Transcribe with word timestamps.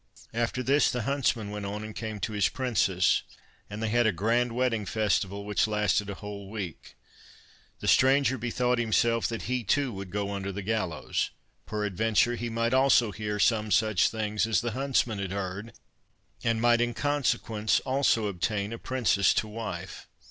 After 0.33 0.63
this 0.63 0.89
the 0.89 1.03
huntsman 1.03 1.51
went 1.51 1.67
on 1.67 1.83
and 1.83 1.95
came 1.95 2.19
to 2.21 2.31
his 2.33 2.49
princess, 2.49 3.21
and 3.69 3.83
they 3.83 3.89
had 3.89 4.07
a 4.07 4.11
grand 4.11 4.51
wedding 4.51 4.83
festival, 4.83 5.45
which 5.45 5.67
lasted 5.67 6.09
a 6.09 6.15
whole 6.15 6.49
week. 6.49 6.95
The 7.81 7.87
stranger 7.87 8.39
bethought 8.39 8.79
himself 8.79 9.27
that 9.27 9.43
he, 9.43 9.63
too, 9.63 9.93
would 9.93 10.09
go 10.09 10.31
under 10.31 10.51
the 10.51 10.63
gallows; 10.63 11.29
peradventure 11.67 12.35
he 12.35 12.49
might 12.49 12.73
also 12.73 13.11
hear 13.11 13.37
some 13.37 13.69
such 13.69 14.09
things 14.09 14.47
as 14.47 14.61
the 14.61 14.71
huntsman 14.71 15.19
had 15.19 15.31
heard, 15.33 15.71
and 16.43 16.59
might 16.59 16.81
in 16.81 16.95
consequence 16.95 17.79
also 17.81 18.25
obtain 18.25 18.73
a 18.73 18.79
princess 18.79 19.35
to 19.35 19.47
wife. 19.47 20.07